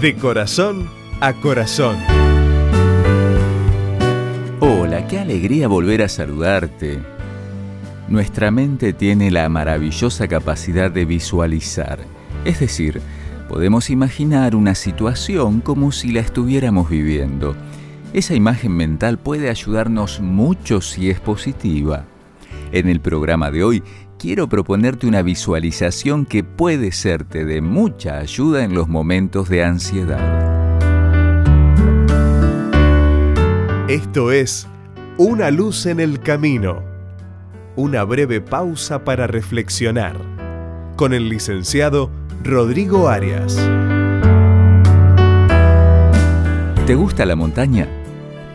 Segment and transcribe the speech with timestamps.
[0.00, 0.88] De corazón
[1.20, 1.96] a corazón.
[4.60, 7.00] Hola, qué alegría volver a saludarte.
[8.06, 11.98] Nuestra mente tiene la maravillosa capacidad de visualizar,
[12.44, 13.02] es decir,
[13.48, 17.56] podemos imaginar una situación como si la estuviéramos viviendo.
[18.12, 22.04] Esa imagen mental puede ayudarnos mucho si es positiva.
[22.72, 23.82] En el programa de hoy
[24.18, 30.58] quiero proponerte una visualización que puede serte de mucha ayuda en los momentos de ansiedad.
[33.88, 34.66] Esto es
[35.16, 36.82] Una luz en el camino.
[37.74, 40.16] Una breve pausa para reflexionar.
[40.96, 42.10] Con el licenciado
[42.44, 43.56] Rodrigo Arias.
[46.86, 47.97] ¿Te gusta la montaña?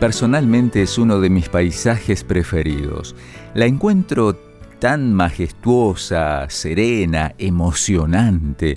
[0.00, 3.14] Personalmente es uno de mis paisajes preferidos.
[3.54, 4.34] La encuentro
[4.80, 8.76] tan majestuosa, serena, emocionante.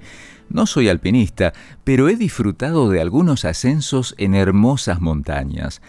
[0.49, 1.53] No soy alpinista,
[1.83, 5.81] pero he disfrutado de algunos ascensos en hermosas montañas.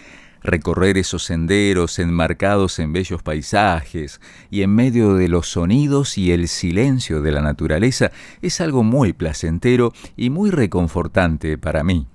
[0.42, 6.48] Recorrer esos senderos enmarcados en bellos paisajes y en medio de los sonidos y el
[6.48, 12.06] silencio de la naturaleza es algo muy placentero y muy reconfortante para mí.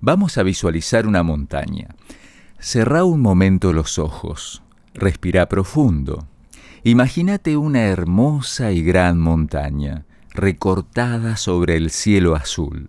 [0.00, 1.88] Vamos a visualizar una montaña.
[2.58, 4.62] Cerrá un momento los ojos,
[4.94, 6.26] respira profundo.
[6.84, 12.88] Imagínate una hermosa y gran montaña, recortada sobre el cielo azul.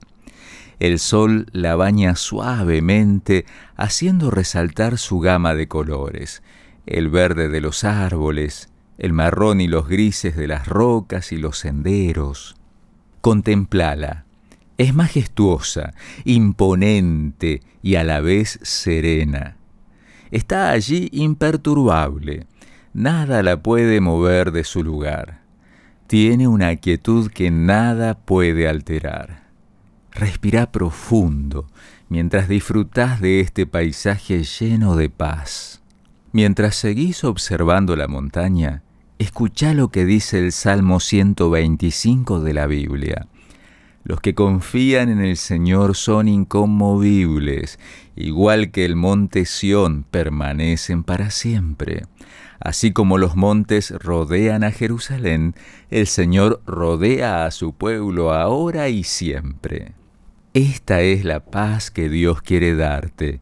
[0.80, 3.46] El sol la baña suavemente,
[3.76, 6.44] haciendo resaltar su gama de colores,
[6.86, 11.58] el verde de los árboles, el marrón y los grises de las rocas y los
[11.58, 12.56] senderos.
[13.22, 14.26] Contemplala.
[14.78, 19.57] Es majestuosa, imponente y a la vez serena.
[20.32, 22.48] Está allí imperturbable
[22.98, 25.42] nada la puede mover de su lugar.
[26.08, 29.44] Tiene una quietud que nada puede alterar.
[30.12, 31.68] Respira profundo
[32.10, 35.82] mientras disfrutás de este paisaje lleno de paz.
[36.32, 38.82] Mientras seguís observando la montaña,
[39.20, 43.28] escucha lo que dice el Salmo 125 de la Biblia.
[44.08, 47.78] Los que confían en el Señor son inconmovibles,
[48.16, 52.06] igual que el monte Sión permanecen para siempre.
[52.58, 55.56] Así como los montes rodean a Jerusalén,
[55.90, 59.92] el Señor rodea a su pueblo ahora y siempre.
[60.54, 63.42] Esta es la paz que Dios quiere darte,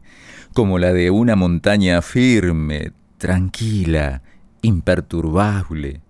[0.52, 4.20] como la de una montaña firme, tranquila,
[4.62, 6.00] imperturbable.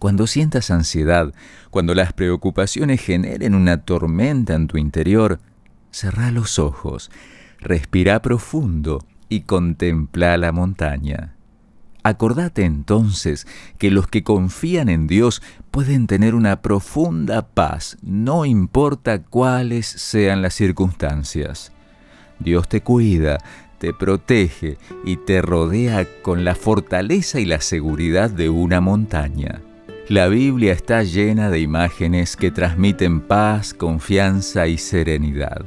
[0.00, 1.34] Cuando sientas ansiedad,
[1.68, 5.40] cuando las preocupaciones generen una tormenta en tu interior,
[5.90, 7.10] cerrá los ojos,
[7.58, 11.34] respira profundo y contempla la montaña.
[12.02, 13.46] Acordate entonces
[13.76, 20.40] que los que confían en Dios pueden tener una profunda paz, no importa cuáles sean
[20.40, 21.72] las circunstancias.
[22.38, 23.36] Dios te cuida,
[23.76, 29.60] te protege y te rodea con la fortaleza y la seguridad de una montaña.
[30.10, 35.64] La Biblia está llena de imágenes que transmiten paz, confianza y serenidad.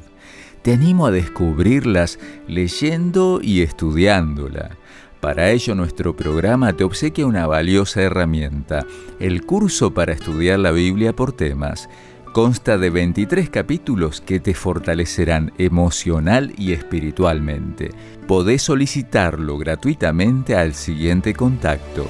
[0.61, 4.77] Te animo a descubrirlas leyendo y estudiándola
[5.23, 8.85] para ello nuestro programa te obsequia una valiosa herramienta,
[9.21, 11.87] el curso para estudiar la Biblia por temas.
[12.33, 17.91] Consta de 23 capítulos que te fortalecerán emocional y espiritualmente.
[18.27, 22.05] Podés solicitarlo gratuitamente al siguiente contacto.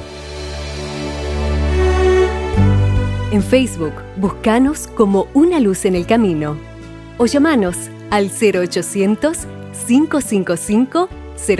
[3.33, 6.55] En Facebook, búscanos como Una Luz en el Camino
[7.17, 9.47] o llamanos al 0800
[9.87, 11.09] 555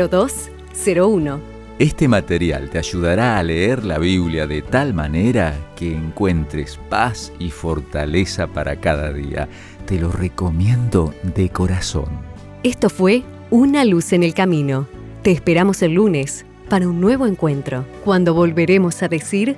[0.08, 0.52] 02
[0.86, 1.40] 01.
[1.80, 7.50] Este material te ayudará a leer la Biblia de tal manera que encuentres paz y
[7.50, 9.50] fortaleza para cada día.
[9.88, 12.20] Te lo recomiendo de corazón.
[12.62, 14.88] Esto fue Una luz en el camino.
[15.24, 19.58] Te esperamos el lunes para un nuevo encuentro, cuando volveremos a decir...